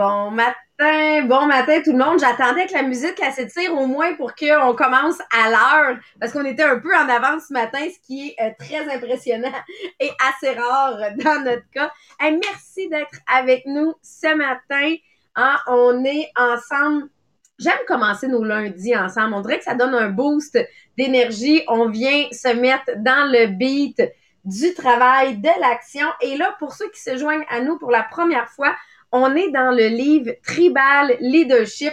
[0.00, 2.18] Bon matin, bon matin tout le monde.
[2.18, 6.46] J'attendais que la musique elle s'étire au moins pour qu'on commence à l'heure parce qu'on
[6.46, 9.52] était un peu en avance ce matin, ce qui est euh, très impressionnant
[10.00, 11.92] et assez rare dans notre cas.
[12.18, 14.94] Merci d'être avec nous ce matin.
[15.36, 17.10] Hein, on est ensemble.
[17.58, 19.34] J'aime commencer nos lundis ensemble.
[19.34, 20.58] On dirait que ça donne un boost
[20.96, 21.62] d'énergie.
[21.68, 24.00] On vient se mettre dans le beat
[24.46, 26.06] du travail, de l'action.
[26.22, 28.74] Et là, pour ceux qui se joignent à nous pour la première fois,
[29.12, 31.92] on est dans le livre Tribal Leadership.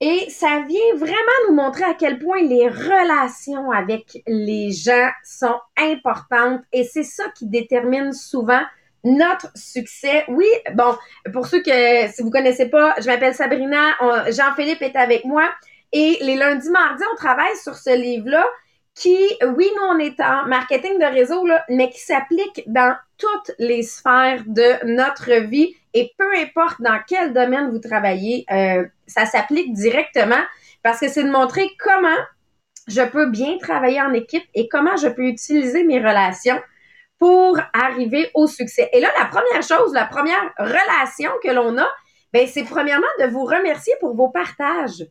[0.00, 5.58] Et ça vient vraiment nous montrer à quel point les relations avec les gens sont
[5.76, 8.60] importantes et c'est ça qui détermine souvent
[9.02, 10.24] notre succès.
[10.28, 10.96] Oui, bon,
[11.32, 13.96] pour ceux que, si vous connaissez pas, je m'appelle Sabrina,
[14.30, 15.48] Jean-Philippe est avec moi
[15.92, 18.46] et les lundis, mardis, on travaille sur ce livre-là
[18.94, 19.16] qui,
[19.56, 24.42] oui, nous, on est en marketing de réseau, mais qui s'applique dans toutes les sphères
[24.46, 30.42] de notre vie et peu importe dans quel domaine vous travaillez, euh, ça s'applique directement
[30.82, 32.18] parce que c'est de montrer comment
[32.86, 36.60] je peux bien travailler en équipe et comment je peux utiliser mes relations
[37.18, 38.88] pour arriver au succès.
[38.92, 41.88] Et là, la première chose, la première relation que l'on a,
[42.32, 45.04] ben, c'est premièrement de vous remercier pour vos partages.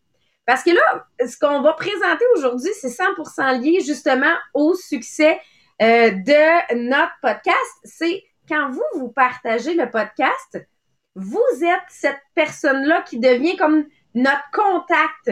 [0.45, 5.39] Parce que là, ce qu'on va présenter aujourd'hui, c'est 100% lié justement au succès
[5.81, 7.75] euh, de notre podcast.
[7.83, 10.57] C'est quand vous, vous partagez le podcast,
[11.15, 15.31] vous êtes cette personne-là qui devient comme notre contact,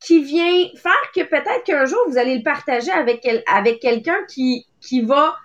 [0.00, 4.66] qui vient faire que peut-être qu'un jour, vous allez le partager avec, avec quelqu'un qui,
[4.80, 5.36] qui va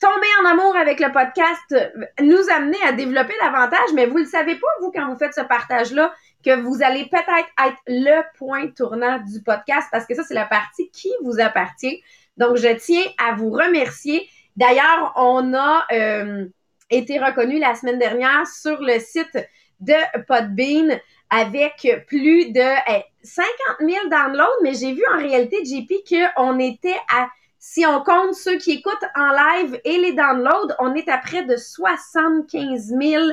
[0.00, 1.74] tomber en amour avec le podcast,
[2.20, 5.40] nous amener à développer davantage, mais vous le savez pas, vous, quand vous faites ce
[5.40, 6.12] partage-là,
[6.44, 10.44] que vous allez peut-être être le point tournant du podcast parce que ça, c'est la
[10.44, 12.02] partie qui vous appartient.
[12.36, 14.28] Donc, je tiens à vous remercier.
[14.56, 16.46] D'ailleurs, on a euh,
[16.90, 19.38] été reconnu la semaine dernière sur le site
[19.80, 19.94] de
[20.26, 20.98] Podbean
[21.30, 23.48] avec plus de 50
[23.80, 25.92] 000 downloads, mais j'ai vu en réalité, JP,
[26.34, 27.28] qu'on était à,
[27.58, 31.42] si on compte ceux qui écoutent en live et les downloads, on est à près
[31.44, 33.24] de 75 000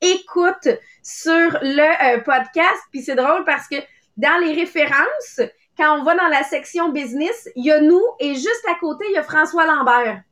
[0.00, 0.68] écoute
[1.02, 2.82] sur le euh, podcast.
[2.90, 3.76] Puis c'est drôle parce que
[4.16, 5.40] dans les références,
[5.76, 9.04] quand on va dans la section business, il y a nous et juste à côté,
[9.08, 10.22] il y a François Lambert.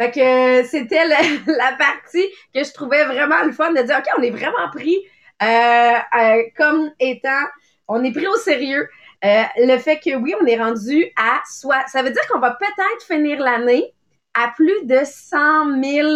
[0.00, 1.06] Fait que euh, c'était
[1.46, 4.98] la, partie que je trouvais vraiment le fun de dire, OK, on est vraiment pris
[5.42, 7.44] euh, comme étant,
[7.88, 8.88] on est pris au sérieux.
[9.22, 13.06] le fait que oui, on est rendu à soit, ça veut dire qu'on va peut-être
[13.06, 13.92] finir l'année
[14.34, 16.08] à plus de 100 000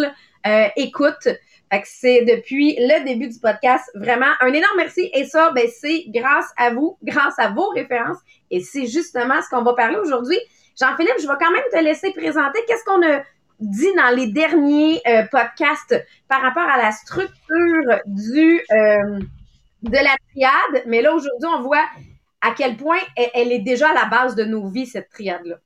[0.75, 1.29] écoutes.
[1.71, 5.09] Fait que c'est depuis le début du podcast vraiment un énorme merci.
[5.13, 8.17] Et ça, ben, c'est grâce à vous, grâce à vos références.
[8.49, 10.39] Et c'est justement ce qu'on va parler aujourd'hui.
[10.79, 13.21] Jean-Philippe, je vais quand même te laisser présenter qu'est-ce qu'on a
[13.59, 15.95] dit dans les derniers euh, podcasts
[16.27, 19.19] par rapport à la structure du euh,
[19.81, 20.83] de la triade.
[20.87, 21.85] Mais là, aujourd'hui, on voit
[22.41, 22.99] à quel point
[23.33, 25.57] elle est déjà à la base de nos vies, cette triade-là.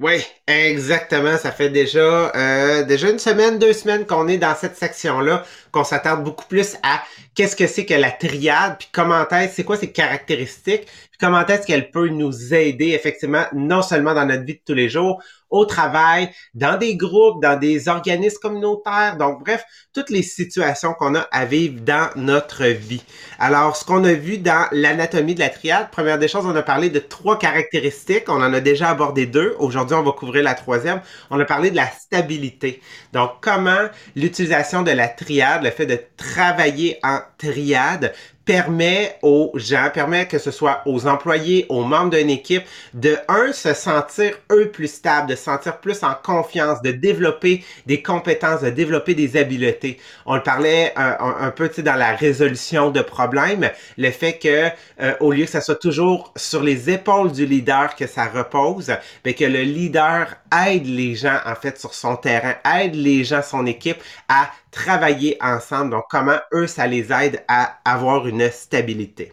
[0.00, 1.36] Oui, exactement.
[1.36, 5.84] Ça fait déjà euh, déjà une semaine, deux semaines qu'on est dans cette section-là, qu'on
[5.84, 7.02] s'attarde beaucoup plus à
[7.34, 11.44] qu'est-ce que c'est que la triade, puis comment est-ce, c'est quoi ses caractéristiques, puis comment
[11.46, 15.20] est-ce qu'elle peut nous aider effectivement, non seulement dans notre vie de tous les jours,
[15.54, 19.16] au travail, dans des groupes, dans des organismes communautaires.
[19.16, 23.04] Donc, bref, toutes les situations qu'on a à vivre dans notre vie.
[23.38, 26.62] Alors, ce qu'on a vu dans l'anatomie de la triade, première des choses, on a
[26.62, 28.24] parlé de trois caractéristiques.
[28.28, 29.54] On en a déjà abordé deux.
[29.60, 31.00] Aujourd'hui, on va couvrir la troisième.
[31.30, 32.82] On a parlé de la stabilité.
[33.12, 38.12] Donc, comment l'utilisation de la triade, le fait de travailler en triade,
[38.44, 43.52] permet aux gens, permet que ce soit aux employés, aux membres d'une équipe, de un,
[43.52, 48.60] se sentir eux plus stables, de se sentir plus en confiance, de développer des compétences,
[48.60, 49.98] de développer des habiletés.
[50.26, 54.68] On le parlait un, un, peu dans la résolution de problèmes, le fait que
[55.00, 58.88] euh, au lieu que ça soit toujours sur les épaules du leader que ça repose,
[59.24, 60.36] mais ben, que le leader
[60.66, 65.36] aide les gens en fait sur son terrain, aide les gens, son équipe à travailler
[65.40, 65.92] ensemble.
[65.92, 69.32] Donc, comment eux, ça les aide à avoir une stabilité.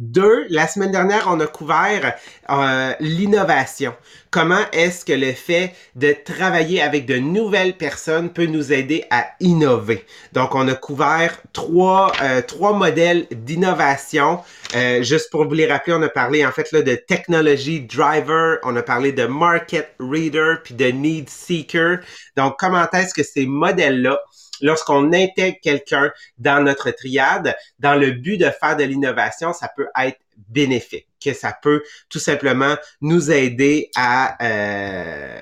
[0.00, 2.14] Deux, la semaine dernière, on a couvert
[2.48, 3.94] euh, l'innovation.
[4.30, 9.26] Comment est-ce que le fait de travailler avec de nouvelles personnes peut nous aider à
[9.40, 10.06] innover?
[10.32, 14.40] Donc, on a couvert trois, euh, trois modèles d'innovation.
[14.74, 18.56] Euh, juste pour vous les rappeler, on a parlé en fait là, de technology driver,
[18.62, 21.98] on a parlé de market reader, puis de need seeker.
[22.38, 24.18] Donc, comment est-ce que ces modèles-là
[24.60, 29.88] lorsqu'on intègre quelqu'un dans notre triade, dans le but de faire de l'innovation, ça peut
[30.00, 30.18] être
[30.48, 35.40] bénéfique, que ça peut tout simplement nous aider à euh,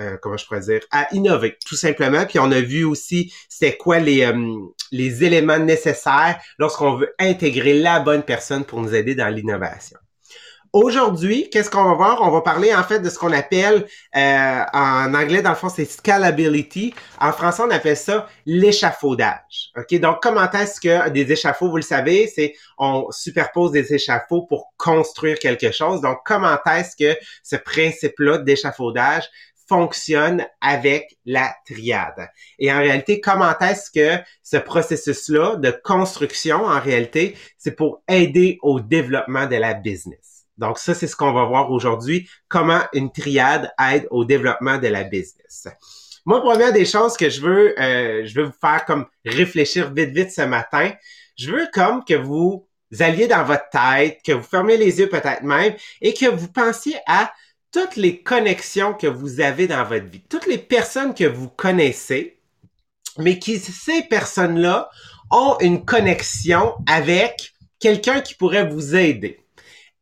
[0.00, 2.24] euh, comment je pourrais dire, à innover, tout simplement.
[2.24, 4.56] Puis on a vu aussi c'est quoi les, euh,
[4.92, 9.98] les éléments nécessaires lorsqu'on veut intégrer la bonne personne pour nous aider dans l'innovation.
[10.74, 12.20] Aujourd'hui, qu'est-ce qu'on va voir?
[12.20, 15.70] On va parler en fait de ce qu'on appelle, euh, en anglais dans le fond,
[15.70, 16.94] c'est scalability.
[17.18, 19.72] En français, on appelle ça l'échafaudage.
[19.76, 19.98] OK?
[19.98, 24.66] Donc, comment est-ce que des échafauds, vous le savez, c'est on superpose des échafauds pour
[24.76, 26.02] construire quelque chose.
[26.02, 29.24] Donc, comment est-ce que ce principe-là d'échafaudage
[29.68, 32.28] fonctionne avec la triade?
[32.58, 38.58] Et en réalité, comment est-ce que ce processus-là de construction, en réalité, c'est pour aider
[38.60, 40.37] au développement de la business?
[40.58, 44.88] Donc ça, c'est ce qu'on va voir aujourd'hui, comment une triade aide au développement de
[44.88, 45.68] la business.
[46.26, 50.10] Moi, première des choses que je veux, euh, je veux vous faire comme réfléchir vite,
[50.10, 50.92] vite ce matin,
[51.38, 52.66] je veux comme que vous
[52.98, 56.96] alliez dans votre tête, que vous fermez les yeux peut-être même, et que vous pensiez
[57.06, 57.32] à
[57.72, 62.40] toutes les connexions que vous avez dans votre vie, toutes les personnes que vous connaissez,
[63.18, 64.90] mais qui, ces personnes-là,
[65.30, 69.40] ont une connexion avec quelqu'un qui pourrait vous aider.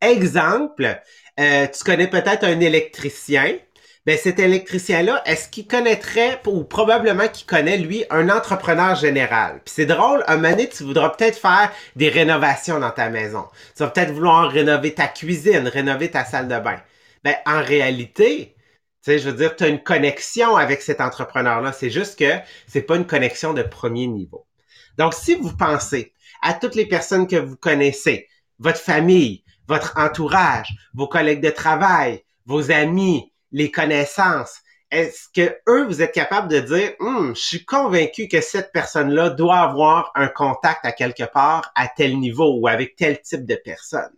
[0.01, 1.01] Exemple,
[1.41, 3.59] euh, tu connais peut-être un électricien.
[4.05, 9.61] Ben cet électricien-là, est-ce qu'il connaîtrait, ou probablement qu'il connaît, lui, un entrepreneur général?
[9.65, 13.47] Puis c'est drôle, un moment donné, tu voudras peut-être faire des rénovations dans ta maison.
[13.77, 16.81] Tu vas peut-être vouloir rénover ta cuisine, rénover ta salle de bain.
[17.25, 18.55] Ben, en réalité,
[19.03, 21.73] tu sais, je veux dire, tu as une connexion avec cet entrepreneur-là.
[21.73, 22.33] C'est juste que
[22.69, 24.47] c'est pas une connexion de premier niveau.
[24.99, 26.13] Donc, si vous pensez
[26.43, 28.29] à toutes les personnes que vous connaissez,
[28.59, 34.61] votre famille, votre entourage, vos collègues de travail, vos amis, les connaissances.
[34.91, 39.31] Est-ce que eux, vous êtes capable de dire, hum, je suis convaincu que cette personne-là
[39.31, 43.57] doit avoir un contact à quelque part à tel niveau ou avec tel type de
[43.57, 44.15] personne?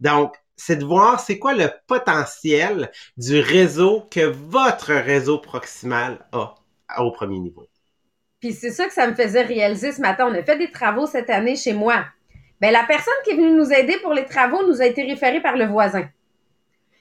[0.00, 6.54] Donc, c'est de voir c'est quoi le potentiel du réseau que votre réseau proximal a
[6.98, 7.66] au premier niveau.
[8.40, 10.28] Puis c'est ça que ça me faisait réaliser ce matin.
[10.30, 12.04] On a fait des travaux cette année chez moi.
[12.60, 15.40] Ben, la personne qui est venue nous aider pour les travaux nous a été référée
[15.40, 16.08] par le voisin.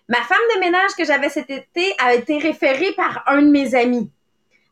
[0.09, 3.75] Ma femme de ménage que j'avais cet été a été référée par un de mes
[3.75, 4.09] amis.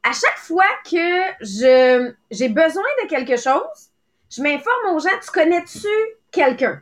[0.03, 3.89] À chaque fois que je, j'ai besoin de quelque chose,
[4.29, 5.87] je m'informe aux gens, tu connais-tu
[6.31, 6.81] quelqu'un?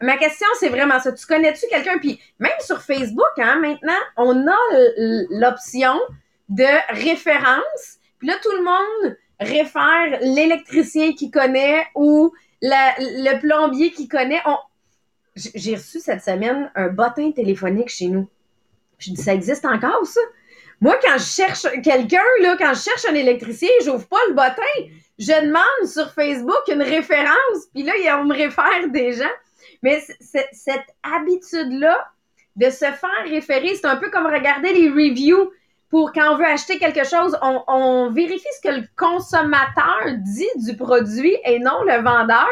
[0.00, 1.12] Ma question, c'est vraiment ça.
[1.12, 1.98] Tu connais-tu quelqu'un?
[1.98, 4.56] Puis même sur Facebook, hein, maintenant, on a
[5.30, 5.98] l'option
[6.48, 7.98] de référence.
[8.18, 14.42] Puis là, tout le monde réfère l'électricien qui connaît ou le plombier qui connaît.
[15.34, 18.28] J'ai reçu cette semaine un bottin téléphonique chez nous.
[18.98, 20.20] Je dis, ça existe encore, ça?
[20.80, 24.92] Moi, quand je cherche quelqu'un, là, quand je cherche un électricien, j'ouvre pas le bottin.
[25.18, 29.24] Je demande sur Facebook une référence, puis là, on me réfère des gens.
[29.82, 30.00] Mais
[30.52, 32.12] cette habitude-là
[32.56, 35.50] de se faire référer, c'est un peu comme regarder les reviews
[35.90, 40.76] pour quand on veut acheter quelque chose, on, vérifie ce que le consommateur dit du
[40.76, 42.46] produit et non le vendeur.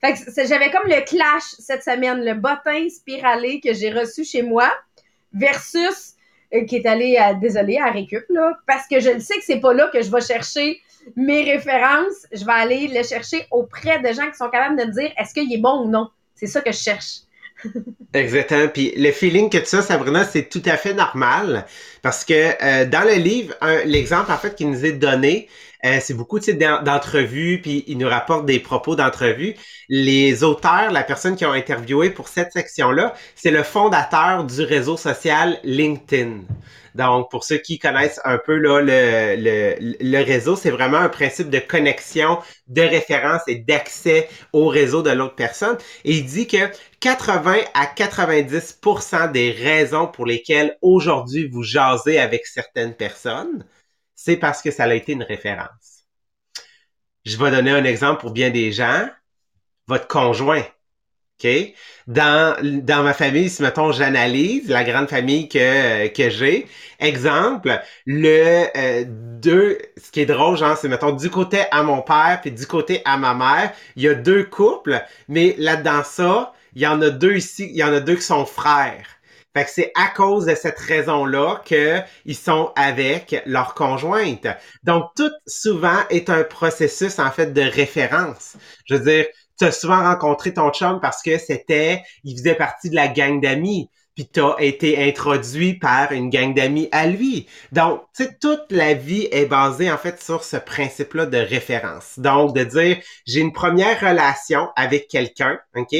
[0.00, 4.42] Fait que j'avais comme le clash cette semaine, le bottin spiralé que j'ai reçu chez
[4.42, 4.72] moi
[5.32, 6.14] versus
[6.52, 9.44] euh, qui est allé à, désolé, à récup, là, parce que je le sais que
[9.44, 10.80] c'est pas là que je vais chercher
[11.14, 12.26] mes références.
[12.32, 15.32] Je vais aller le chercher auprès de gens qui sont capables de me dire est-ce
[15.32, 16.08] qu'il est bon ou non?
[16.34, 17.20] C'est ça que je cherche.
[18.12, 18.68] Exactement.
[18.68, 21.66] Puis le feeling que tu as, Sabrina, c'est tout à fait normal
[22.02, 25.48] parce que euh, dans le livre, l'exemple en fait qui nous est donné,
[25.84, 29.54] euh, c'est beaucoup d'entrevues, puis il nous rapporte des propos d'entrevues.
[29.88, 34.96] Les auteurs, la personne qui ont interviewé pour cette section-là, c'est le fondateur du réseau
[34.96, 36.42] social LinkedIn.
[36.94, 41.08] Donc, pour ceux qui connaissent un peu là, le, le, le réseau, c'est vraiment un
[41.08, 45.76] principe de connexion, de référence et d'accès au réseau de l'autre personne.
[46.04, 46.70] Et il dit que
[47.00, 53.64] 80 à 90% des raisons pour lesquelles aujourd'hui vous jasez avec certaines personnes,
[54.14, 56.04] c'est parce que ça a été une référence.
[57.24, 59.08] Je vais donner un exemple pour bien des gens.
[59.88, 60.64] Votre conjoint.
[62.06, 66.66] Dans, dans ma famille, si mettons, j'analyse la grande famille que, que j'ai,
[66.98, 72.02] exemple, le euh, deux, ce qui est drôle, genre, c'est mettons du côté à mon
[72.02, 76.52] père puis du côté à ma mère, il y a deux couples, mais là-dedans ça,
[76.74, 79.06] il y en a deux ici, il y en a deux qui sont frères.
[79.56, 84.46] Fait que c'est à cause de cette raison-là qu'ils sont avec leur conjointe.
[84.84, 88.56] Donc, tout souvent est un processus, en fait, de référence.
[88.86, 89.26] Je veux dire,
[89.60, 93.40] tu as souvent rencontré ton chum parce que c'était, il faisait partie de la gang
[93.40, 93.90] d'amis.
[94.14, 97.46] Puis t'as été introduit par une gang d'amis à lui.
[97.72, 102.18] Donc, tu sais, toute la vie est basée en fait sur ce principe-là de référence.
[102.18, 105.94] Donc, de dire, j'ai une première relation avec quelqu'un, ok,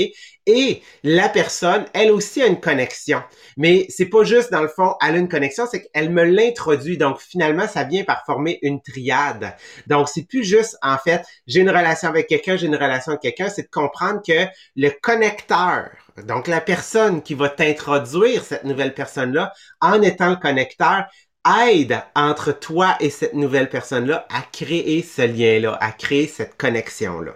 [0.47, 3.23] et la personne, elle aussi a une connexion.
[3.57, 6.99] Mais c'est pas juste dans le fond, elle a une connexion, c'est qu'elle me l'introduit.
[6.99, 9.55] Donc, finalement, ça vient par former une triade.
[9.87, 13.23] Donc, c'est plus juste en fait, j'ai une relation avec quelqu'un, j'ai une relation avec
[13.23, 15.91] quelqu'un, c'est de comprendre que le connecteur
[16.25, 21.05] donc, la personne qui va t'introduire cette nouvelle personne-là, en étant le connecteur,
[21.65, 27.35] aide entre toi et cette nouvelle personne-là à créer ce lien-là, à créer cette connexion-là.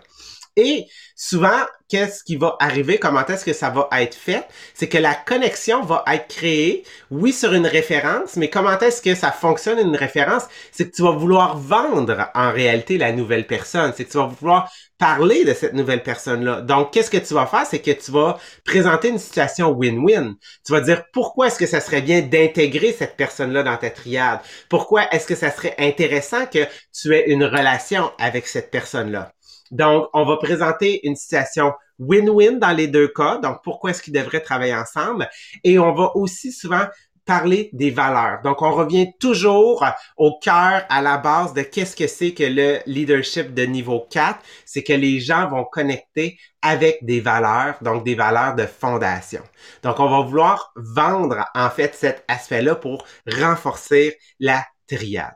[0.56, 4.98] Et souvent, qu'est-ce qui va arriver, comment est-ce que ça va être fait, c'est que
[4.98, 9.80] la connexion va être créée, oui, sur une référence, mais comment est-ce que ça fonctionne
[9.80, 14.12] une référence, c'est que tu vas vouloir vendre en réalité la nouvelle personne, c'est que
[14.12, 16.60] tu vas vouloir parler de cette nouvelle personne-là.
[16.60, 20.34] Donc, qu'est-ce que tu vas faire, c'est que tu vas présenter une situation win-win.
[20.64, 24.40] Tu vas dire pourquoi est-ce que ça serait bien d'intégrer cette personne-là dans ta triade?
[24.68, 29.33] Pourquoi est-ce que ça serait intéressant que tu aies une relation avec cette personne-là?
[29.70, 33.38] Donc, on va présenter une situation win-win dans les deux cas.
[33.38, 35.28] Donc, pourquoi est-ce qu'ils devraient travailler ensemble?
[35.62, 36.86] Et on va aussi souvent
[37.24, 38.42] parler des valeurs.
[38.42, 39.84] Donc, on revient toujours
[40.16, 44.38] au cœur, à la base de qu'est-ce que c'est que le leadership de niveau 4.
[44.66, 49.42] C'est que les gens vont connecter avec des valeurs, donc des valeurs de fondation.
[49.82, 55.34] Donc, on va vouloir vendre, en fait, cet aspect-là pour renforcer la triade.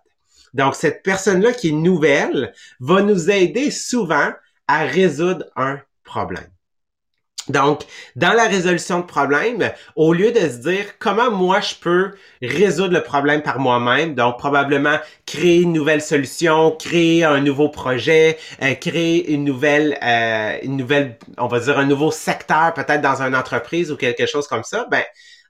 [0.55, 4.31] Donc, cette personne-là qui est nouvelle va nous aider souvent
[4.67, 6.49] à résoudre un problème.
[7.49, 12.13] Donc, dans la résolution de problème, au lieu de se dire comment moi je peux
[12.43, 18.39] résoudre le problème par moi-même, donc probablement créer une nouvelle solution, créer un nouveau projet,
[18.63, 23.23] euh, créer une nouvelle, euh, une nouvelle, on va dire un nouveau secteur peut-être dans
[23.23, 25.03] une entreprise ou quelque chose comme ça, ben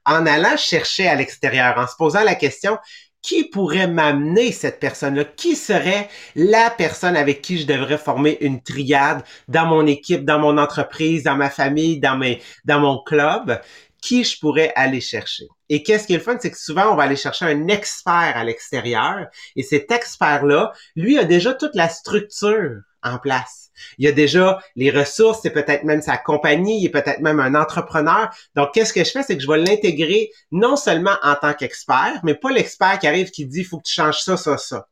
[0.05, 2.77] en allant chercher à l'extérieur, en se posant la question
[3.21, 5.25] qui pourrait m'amener cette personne-là?
[5.25, 10.39] Qui serait la personne avec qui je devrais former une triade dans mon équipe, dans
[10.39, 13.59] mon entreprise, dans ma famille, dans mes, dans mon club?
[14.01, 15.45] Qui je pourrais aller chercher?
[15.69, 18.33] Et qu'est-ce qui est le fun, c'est que souvent, on va aller chercher un expert
[18.35, 23.69] à l'extérieur et cet expert-là, lui, a déjà toute la structure en place.
[23.97, 27.39] Il y a déjà les ressources, c'est peut-être même sa compagnie, il est peut-être même
[27.39, 28.29] un entrepreneur.
[28.55, 29.23] Donc, qu'est-ce que je fais?
[29.23, 33.31] C'est que je vais l'intégrer non seulement en tant qu'expert, mais pas l'expert qui arrive
[33.31, 34.88] qui dit, faut que tu changes ça, ça, ça.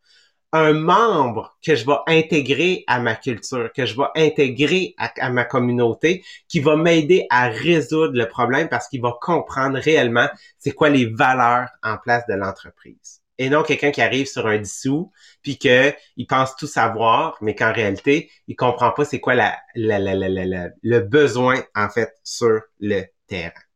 [0.53, 5.43] Un membre que je vais intégrer à ma culture, que je vais intégrer à, ma
[5.43, 10.89] communauté, qui va m'aider à résoudre le problème parce qu'il va comprendre réellement c'est quoi
[10.89, 15.11] les valeurs en place de l'entreprise et non quelqu'un qui arrive sur un dissous
[15.41, 19.35] puis que il pense tout savoir mais qu'en réalité il comprend pas c'est quoi
[19.75, 23.66] le besoin en fait sur le terrain.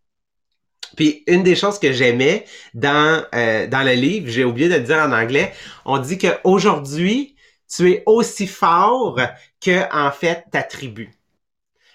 [0.95, 4.81] Puis une des choses que j'aimais dans euh, dans le livre, j'ai oublié de le
[4.81, 5.53] dire en anglais,
[5.85, 7.35] on dit que aujourd'hui
[7.69, 9.19] tu es aussi fort
[9.61, 11.11] que en fait ta tribu.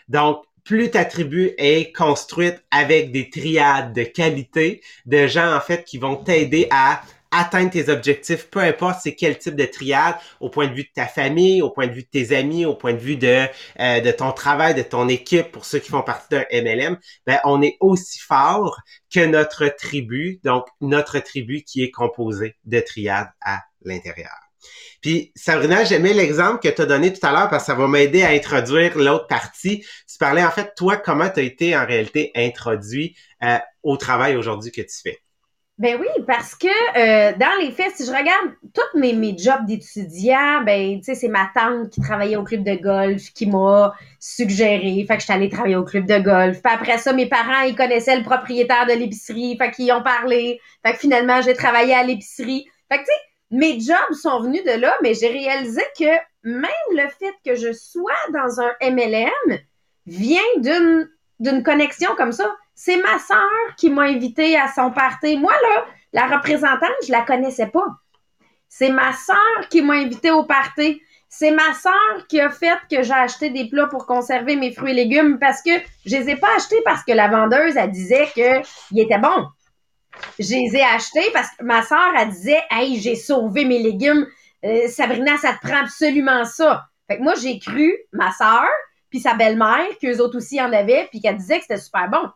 [0.09, 5.85] Donc plus ta tribu est construite avec des triades de qualité, de gens en fait
[5.85, 7.03] qui vont t'aider à
[7.39, 10.93] atteindre tes objectifs, peu importe c'est quel type de triade, au point de vue de
[10.95, 13.47] ta famille, au point de vue de tes amis, au point de vue de,
[13.81, 17.39] euh, de ton travail, de ton équipe, pour ceux qui font partie d'un MLM, ben,
[17.45, 18.81] on est aussi fort
[19.13, 24.37] que notre tribu, donc notre tribu qui est composée de triades à l'intérieur.
[25.01, 27.87] Puis Sabrina, j'aimais l'exemple que tu as donné tout à l'heure parce que ça va
[27.87, 29.85] m'aider à introduire l'autre partie.
[30.11, 34.37] Tu parlais en fait, toi, comment tu as été en réalité introduit euh, au travail
[34.37, 35.21] aujourd'hui que tu fais?
[35.79, 39.67] Ben oui, parce que euh, dans les faits, si je regarde tous mes, mes jobs
[39.67, 43.93] d'étudiant, ben tu sais, c'est ma tante qui travaillait au club de golf qui m'a
[44.19, 45.05] suggéré.
[45.07, 46.63] Fait que je suis allée travailler au club de golf.
[46.63, 49.55] Puis après ça, mes parents, ils connaissaient le propriétaire de l'épicerie.
[49.59, 50.61] Fait qu'ils ont parlé.
[50.83, 52.67] Fait que finalement, j'ai travaillé à l'épicerie.
[52.91, 56.11] Fait que tu sais, mes jobs sont venus de là, mais j'ai réalisé que
[56.43, 59.59] même le fait que je sois dans un MLM
[60.07, 61.07] vient d'une
[61.39, 62.51] d'une connexion comme ça.
[62.79, 65.39] C'est ma sœur qui m'a invité à son party.
[65.39, 67.87] Moi, là, la représentante, je la connaissais pas.
[68.69, 71.01] C'est ma sœur qui m'a invité au party.
[71.31, 74.91] C'est ma sœur qui a fait que j'ai acheté des plats pour conserver mes fruits
[74.91, 75.71] et légumes parce que
[76.05, 79.47] je les ai pas achetés parce que la vendeuse, elle disait qu'ils étaient bons.
[80.39, 84.27] Je les ai achetés parce que ma sœur, elle disait, hey, j'ai sauvé mes légumes.
[84.67, 86.85] Euh, Sabrina, ça te prend absolument ça.
[87.09, 88.67] Fait que moi, j'ai cru ma sœur,
[89.09, 92.29] puis sa belle-mère, qu'eux autres aussi en avaient, puis qu'elle disait que c'était super bon.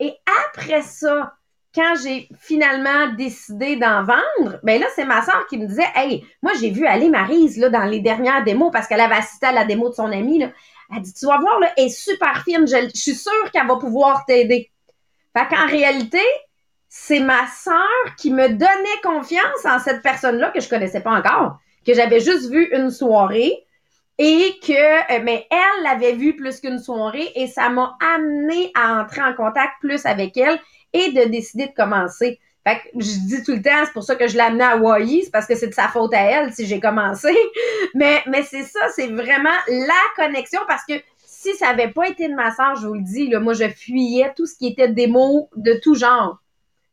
[0.00, 0.14] Et
[0.48, 1.34] après ça,
[1.74, 6.24] quand j'ai finalement décidé d'en vendre, ben là, c'est ma soeur qui me disait Hey,
[6.42, 9.52] moi, j'ai vu aller Marise là, dans les dernières démos parce qu'elle avait assisté à
[9.52, 10.42] la démo de son amie.
[10.94, 13.76] Elle dit Tu vas voir, là, elle est super fine, je, suis sûre qu'elle va
[13.76, 14.70] pouvoir t'aider.
[15.36, 16.22] Fait qu'en réalité,
[16.88, 21.58] c'est ma sœur qui me donnait confiance en cette personne-là que je connaissais pas encore,
[21.84, 23.63] que j'avais juste vu une soirée
[24.18, 29.00] et que, euh, mais elle l'avait vu plus qu'une soirée et ça m'a amené à
[29.00, 30.58] entrer en contact plus avec elle
[30.92, 32.38] et de décider de commencer.
[32.66, 34.70] Fait que je dis tout le temps, c'est pour ça que je l'ai amené à
[34.70, 37.36] Hawaii, c'est parce que c'est de sa faute à elle si j'ai commencé.
[37.94, 40.94] Mais, mais c'est ça, c'est vraiment la connexion parce que
[41.24, 43.68] si ça avait pas été de ma soeur, je vous le dis, là, moi, je
[43.68, 46.38] fuyais tout ce qui était des mots de tout genre.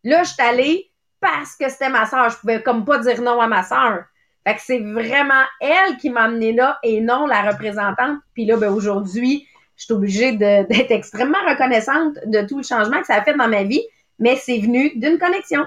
[0.03, 2.29] Là, je suis allée parce que c'était ma soeur.
[2.29, 4.03] Je pouvais comme pas dire non à ma soeur.
[4.45, 8.19] Fait que c'est vraiment elle qui m'a amené là et non la représentante.
[8.33, 13.07] Puis là, ben aujourd'hui, je suis obligée d'être extrêmement reconnaissante de tout le changement que
[13.07, 13.83] ça a fait dans ma vie
[14.21, 15.65] mais c'est venu d'une connexion.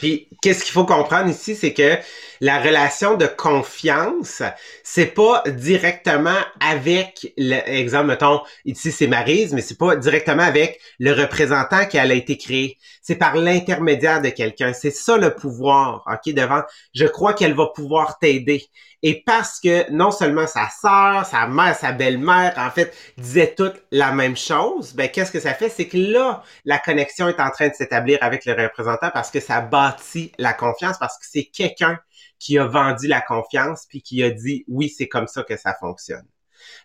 [0.00, 1.98] Puis, qu'est-ce qu'il faut comprendre ici, c'est que
[2.40, 4.42] la relation de confiance,
[4.82, 11.12] c'est pas directement avec l'exemple, mettons, ici c'est Marise, mais c'est pas directement avec le
[11.12, 12.78] représentant qui a été créé.
[13.02, 14.72] C'est par l'intermédiaire de quelqu'un.
[14.72, 16.62] C'est ça le pouvoir, ok, devant.
[16.94, 18.64] Je crois qu'elle va pouvoir t'aider.
[19.02, 23.82] Et parce que non seulement sa sœur, sa mère, sa belle-mère, en fait, disaient toutes
[23.90, 25.70] la même chose, ben qu'est-ce que ça fait?
[25.70, 29.40] C'est que là, la connexion est en train de s'établir avec le représentant parce que
[29.40, 31.98] ça bâtit la confiance, parce que c'est quelqu'un
[32.38, 35.74] qui a vendu la confiance puis qui a dit oui, c'est comme ça que ça
[35.78, 36.26] fonctionne.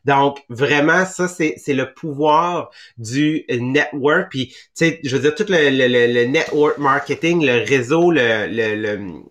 [0.06, 4.30] Donc, vraiment, ça, c'est, le pouvoir du network.
[4.30, 8.48] Puis, tu sais, je veux dire, tout le, le, le, network marketing, le réseau, le,
[8.48, 9.22] le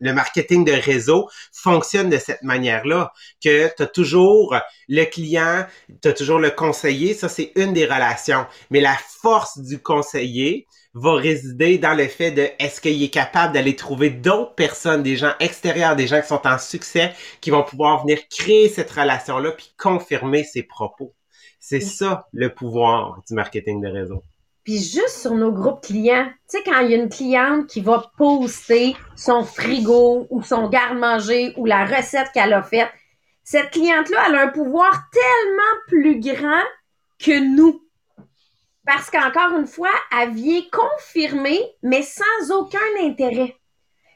[0.00, 4.56] marketing de réseau fonctionne de cette manière-là, que tu as toujours
[4.88, 5.66] le client,
[6.02, 8.46] tu as toujours le conseiller, ça c'est une des relations.
[8.70, 13.52] Mais la force du conseiller va résider dans le fait de est-ce qu'il est capable
[13.52, 17.64] d'aller trouver d'autres personnes, des gens extérieurs, des gens qui sont en succès, qui vont
[17.64, 21.12] pouvoir venir créer cette relation-là puis confirmer ses propos.
[21.58, 24.22] C'est ça le pouvoir du marketing de réseau.
[24.64, 27.82] Puis juste sur nos groupes clients, tu sais, quand il y a une cliente qui
[27.82, 32.88] va poster son frigo ou son garde-manger ou la recette qu'elle a faite,
[33.42, 36.64] cette cliente-là, elle a un pouvoir tellement plus grand
[37.18, 37.82] que nous.
[38.86, 43.56] Parce qu'encore une fois, elle vient confirmer, mais sans aucun intérêt.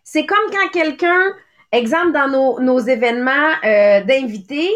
[0.03, 1.35] C'est comme quand quelqu'un,
[1.73, 4.71] exemple dans nos, événements euh, d'invités,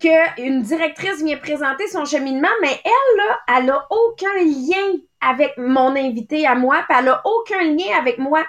[0.00, 5.96] qu'une directrice vient présenter son cheminement, mais elle, là, elle a aucun lien avec mon
[5.96, 8.44] invité à moi, puis elle a aucun lien avec moi.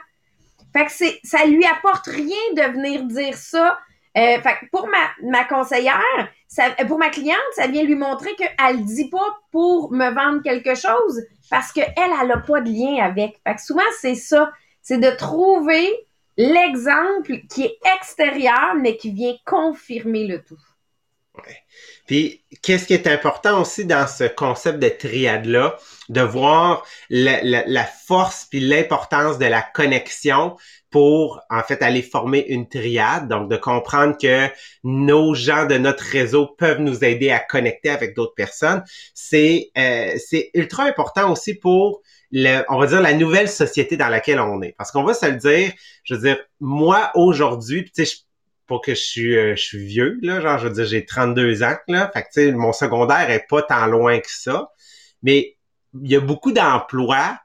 [0.73, 3.79] Fait que c'est, ça lui apporte rien de venir dire ça.
[4.17, 8.35] Euh, fait que pour ma, ma conseillère, ça, pour ma cliente, ça vient lui montrer
[8.35, 13.03] qu'elle dit pas pour me vendre quelque chose parce qu'elle, elle n'a pas de lien
[13.03, 13.39] avec.
[13.45, 14.51] Fait que souvent, c'est ça.
[14.81, 15.87] C'est de trouver
[16.37, 20.57] l'exemple qui est extérieur, mais qui vient confirmer le tout.
[22.07, 25.77] Puis, qu'est-ce qui est important aussi dans ce concept de triade-là,
[26.09, 30.57] de voir la, la, force puis l'importance de la connexion
[30.89, 33.27] pour, en fait, aller former une triade.
[33.27, 34.47] Donc, de comprendre que
[34.83, 38.83] nos gens de notre réseau peuvent nous aider à connecter avec d'autres personnes.
[39.13, 44.09] C'est, euh, c'est ultra important aussi pour le, on va dire la nouvelle société dans
[44.09, 44.73] laquelle on est.
[44.77, 45.71] Parce qu'on va se le dire,
[46.03, 48.17] je veux dire, moi aujourd'hui, tu sais,
[48.69, 51.63] pas que je suis, euh, je suis vieux, là, genre, je veux dire, j'ai 32
[51.63, 54.71] ans, là, fait que, tu sais, mon secondaire est pas tant loin que ça,
[55.23, 55.57] mais
[56.01, 57.37] il y a beaucoup d'emplois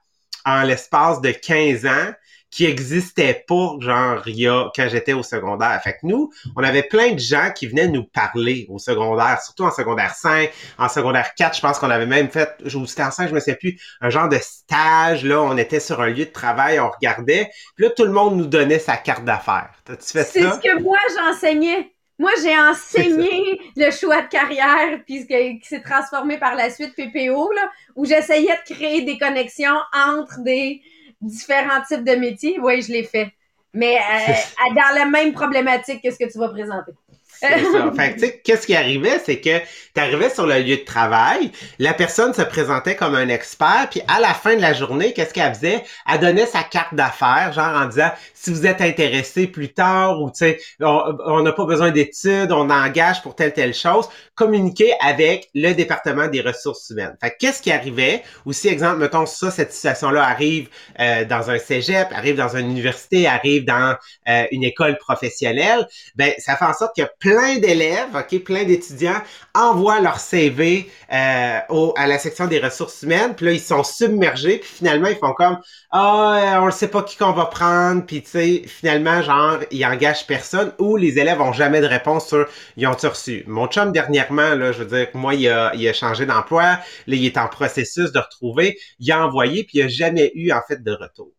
[0.45, 2.13] en l'espace de 15 ans
[2.55, 5.81] qui existait pas, genre, il y a, quand j'étais au secondaire.
[5.83, 9.65] Fait que nous, on avait plein de gens qui venaient nous parler au secondaire, surtout
[9.65, 13.11] en secondaire 5, en secondaire 4, je pense qu'on avait même fait, ou c'était en
[13.11, 16.27] 5, je me sais plus, un genre de stage, là, on était sur un lieu
[16.27, 19.71] de travail, on regardait, puis là, tout le monde nous donnait sa carte d'affaires.
[19.85, 20.31] T'as-tu fait ça?
[20.33, 21.94] C'est ce que moi, j'enseignais.
[22.19, 27.53] Moi, j'ai enseigné le choix de carrière, puis qui s'est transformé par la suite PPO,
[27.53, 30.81] là, où j'essayais de créer des connexions entre des,
[31.25, 33.33] différents types de métiers, oui, je l'ai fait.
[33.73, 34.33] Mais euh,
[34.75, 36.93] dans la même problématique que ce que tu vas présenter.
[37.41, 37.93] C'est ça.
[37.97, 41.53] Fait tu sais, qu'est-ce qui arrivait, c'est que tu arrivais sur le lieu de travail,
[41.79, 45.33] la personne se présentait comme un expert, puis à la fin de la journée, qu'est-ce
[45.33, 45.85] qu'elle faisait?
[46.11, 50.31] Elle donnait sa carte d'affaires, genre en disant, si vous êtes intéressé plus tard, ou
[50.31, 55.49] tu sais, on n'a pas besoin d'études, on engage pour telle, telle chose, communiquer avec
[55.55, 57.17] le département des ressources humaines.
[57.21, 58.23] Fait qu'est-ce qui arrivait?
[58.47, 60.69] Aussi, exemple, mettons ça, cette situation-là arrive
[61.01, 63.97] euh, dans un cégep, arrive dans une université, arrive dans
[64.29, 69.23] euh, une école professionnelle, ben ça fait en sorte a plein d'élèves, ok, plein d'étudiants
[69.55, 73.83] envoient leur CV euh, au, à la section des ressources humaines, puis là ils sont
[73.83, 75.57] submergés, puis finalement ils font comme
[75.91, 79.87] ah on ne sait pas qui qu'on va prendre, puis tu sais finalement genre ils
[79.87, 83.43] engagent personne ou les élèves ont jamais de réponse sur ils ont reçu.
[83.47, 86.81] Mon chum dernièrement là, je veux dire moi il a, il a changé d'emploi, là
[87.07, 90.61] il est en processus de retrouver, il a envoyé puis il a jamais eu en
[90.69, 91.33] fait de retour.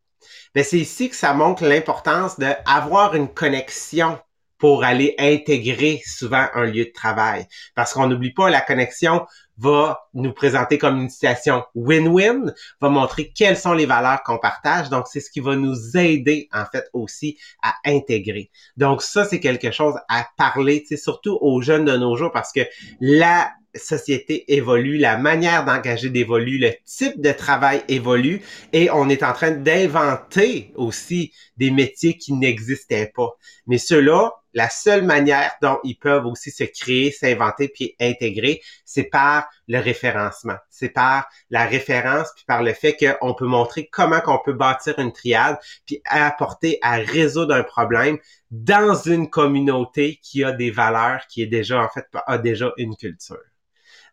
[0.56, 4.18] Ben, c'est ici que ça montre l'importance d'avoir une connexion
[4.58, 7.46] pour aller intégrer souvent un lieu de travail.
[7.76, 9.26] Parce qu'on n'oublie pas, la connexion
[9.58, 14.90] va nous présenter comme une situation win-win, va montrer quelles sont les valeurs qu'on partage.
[14.90, 18.52] Donc, c'est ce qui va nous aider, en fait, aussi à intégrer.
[18.78, 22.62] Donc, ça, c'est quelque chose à parler, surtout aux jeunes de nos jours, parce que
[23.00, 28.42] la société évolue, la manière d'engager évolue, le type de travail évolue
[28.74, 33.36] et on est en train d'inventer aussi des métiers qui n'existaient pas.
[33.68, 39.04] Mais ceux-là, la seule manière dont ils peuvent aussi se créer, s'inventer puis intégrer, c'est
[39.04, 40.56] par le référencement.
[40.70, 44.98] C'est par la référence puis par le fait qu'on peut montrer comment qu'on peut bâtir
[44.98, 48.18] une triade puis apporter à résoudre un problème
[48.50, 52.96] dans une communauté qui a des valeurs, qui est déjà en fait a déjà une
[52.96, 53.38] culture.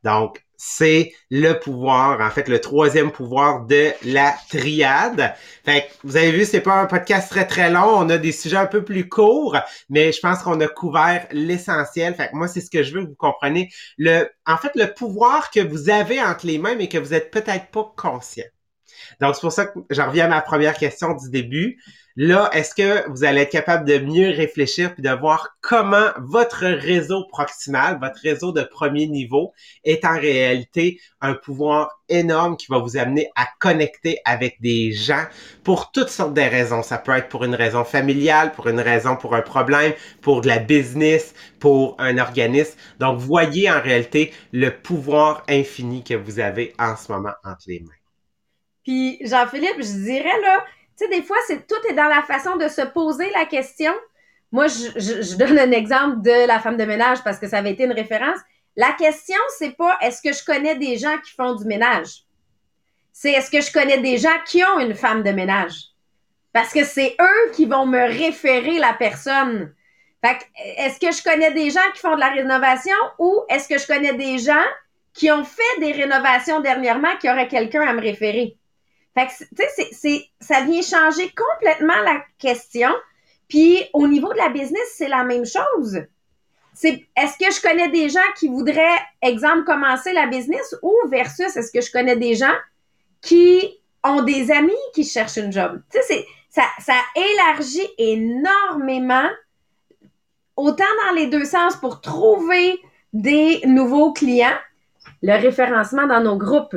[0.03, 5.35] Donc, c'est le pouvoir, en fait, le troisième pouvoir de la triade.
[5.65, 8.31] Fait que, vous avez vu, c'est pas un podcast très très long, on a des
[8.31, 9.59] sujets un peu plus courts,
[9.91, 12.15] mais je pense qu'on a couvert l'essentiel.
[12.15, 13.71] Fait que moi, c'est ce que je veux que vous compreniez.
[13.99, 17.33] Le, en fait, le pouvoir que vous avez entre les mains, mais que vous êtes
[17.33, 18.45] peut-être pas conscient.
[19.21, 21.79] Donc, c'est pour ça que j'en reviens à ma première question du début.
[22.17, 26.67] Là, est-ce que vous allez être capable de mieux réfléchir puis de voir comment votre
[26.67, 32.79] réseau proximal, votre réseau de premier niveau est en réalité un pouvoir énorme qui va
[32.81, 35.25] vous amener à connecter avec des gens
[35.65, 36.83] pour toutes sortes de raisons.
[36.83, 40.49] Ça peut être pour une raison familiale, pour une raison pour un problème, pour de
[40.49, 42.77] la business, pour un organisme.
[43.01, 47.81] Donc, voyez en réalité le pouvoir infini que vous avez en ce moment entre les
[47.81, 48.02] mains.
[48.83, 50.65] Puis, Jean-Philippe, je dirais là,
[50.99, 53.93] tu sais, des fois, c'est tout est dans la façon de se poser la question.
[54.51, 57.85] Moi, je, donne un exemple de la femme de ménage parce que ça avait été
[57.85, 58.39] une référence.
[58.77, 62.25] La question, c'est pas est-ce que je connais des gens qui font du ménage?
[63.13, 65.75] C'est est-ce que je connais des gens qui ont une femme de ménage?
[66.53, 69.75] Parce que c'est eux qui vont me référer la personne.
[70.25, 70.39] Fait
[70.77, 73.87] est-ce que je connais des gens qui font de la rénovation ou est-ce que je
[73.87, 74.65] connais des gens
[75.15, 78.57] qui ont fait des rénovations dernièrement qui auraient quelqu'un à me référer?
[79.15, 82.91] Fait que, tu sais, c'est, ça vient changer complètement la question.
[83.49, 86.01] Puis, au niveau de la business, c'est la même chose.
[86.75, 91.55] C'est, est-ce que je connais des gens qui voudraient, exemple, commencer la business ou versus
[91.57, 92.55] est-ce que je connais des gens
[93.21, 95.83] qui ont des amis qui cherchent une job?
[95.93, 99.29] Tu sais, c'est, ça, ça élargit énormément,
[100.57, 102.81] autant dans les deux sens pour trouver
[103.13, 104.57] des nouveaux clients,
[105.23, 106.77] le référencement dans nos groupes.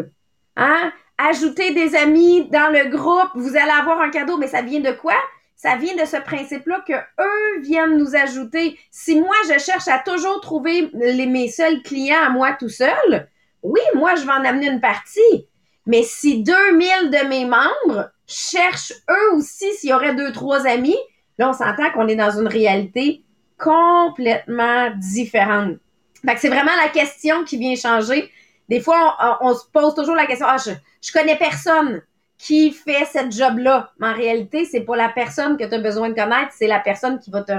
[0.58, 0.92] Hein?
[1.18, 4.92] Ajouter des amis dans le groupe, vous allez avoir un cadeau, mais ça vient de
[4.92, 5.16] quoi?
[5.56, 8.78] Ça vient de ce principe-là que eux viennent nous ajouter.
[8.92, 13.30] Si moi, je cherche à toujours trouver les, mes seuls clients à moi tout seul,
[13.64, 15.48] oui, moi, je vais en amener une partie.
[15.88, 20.98] Mais si 2000 de mes membres cherchent eux aussi s'il y aurait deux, trois amis,
[21.38, 23.24] là, on s'entend qu'on est dans une réalité
[23.58, 25.78] complètement différente.
[26.26, 28.32] Fait que c'est vraiment la question qui vient changer.
[28.70, 32.02] Des fois, on, se pose toujours la question, ah, je, je connais personne
[32.38, 33.92] qui fait cette job-là.
[34.00, 36.80] Mais en réalité, c'est pas la personne que tu as besoin de connaître, c'est la
[36.80, 37.54] personne qui va te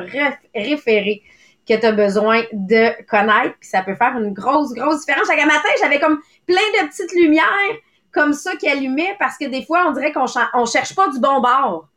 [0.55, 1.23] référer
[1.69, 3.57] que tu as besoin de connaître.
[3.61, 5.27] Puis ça peut faire une grosse, grosse différence.
[5.27, 7.77] Chaque matin, j'avais comme plein de petites lumières
[8.13, 11.19] comme ça qui allumaient parce que des fois, on dirait qu'on on cherche pas du
[11.21, 11.89] bon bord.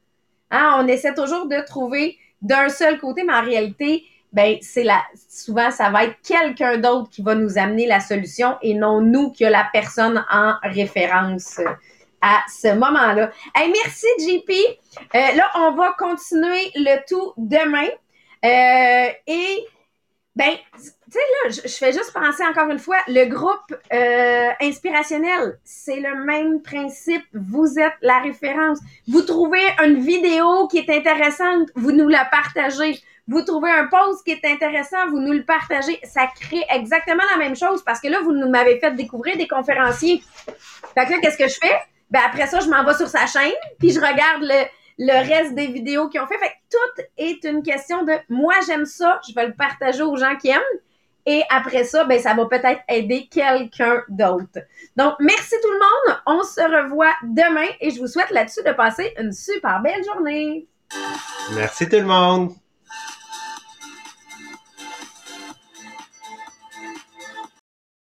[0.51, 0.77] Hein?
[0.79, 5.71] On essaie toujours de trouver d'un seul côté, mais en réalité, ben c'est la souvent
[5.71, 9.45] ça va être quelqu'un d'autre qui va nous amener la solution et non nous qui
[9.45, 11.59] a la personne en référence
[12.21, 13.31] à ce moment-là.
[13.55, 14.51] Hey, merci JP.
[15.15, 17.87] Euh, là, on va continuer le tout demain.
[18.45, 19.65] Euh, et
[20.35, 20.55] ben,
[21.11, 26.23] sais là, je, fais juste penser encore une fois, le groupe euh, inspirationnel, c'est le
[26.25, 27.23] même principe.
[27.33, 28.79] Vous êtes la référence.
[29.07, 34.23] Vous trouvez une vidéo qui est intéressante, vous nous la partagez vous trouvez un post
[34.25, 35.99] qui est intéressant, vous nous le partagez.
[36.03, 40.23] Ça crée exactement la même chose parce que là, vous m'avez fait découvrir des conférenciers.
[40.95, 41.79] Fait que là, qu'est-ce que je fais?
[42.09, 44.65] Ben après ça, je m'en vais sur sa chaîne, puis je regarde le,
[44.97, 46.39] le reste des vidéos qu'ils ont fait.
[46.39, 50.17] Fait que tout est une question de moi, j'aime ça, je vais le partager aux
[50.17, 50.59] gens qui aiment.
[51.31, 54.65] Et après ça, ben, ça va peut-être aider quelqu'un d'autre.
[54.95, 56.21] Donc, merci tout le monde.
[56.25, 60.67] On se revoit demain et je vous souhaite là-dessus de passer une super belle journée.
[61.53, 62.53] Merci tout le monde.